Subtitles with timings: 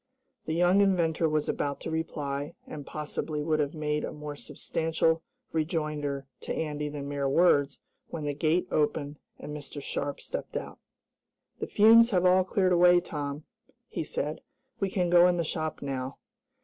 [0.47, 5.21] The young inventor was about to reply, and, possibly would have made a more substantial
[5.51, 7.77] rejoinder to Andy than mere words,
[8.07, 9.79] when the gate opened, and Mr.
[9.79, 10.79] Sharp stepped out.
[11.59, 13.43] "The fumes have all cleared away, Tom,"
[13.89, 14.41] he said.
[14.79, 16.17] "We can go in the shop, now."